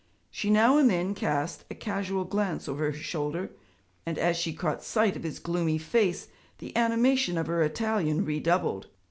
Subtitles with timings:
[0.31, 3.51] She now and then cast a casual glance over her shoulder,
[4.03, 6.27] and as she caught sight of his gloomy face
[6.57, 8.87] the animation of her Italian redoubled.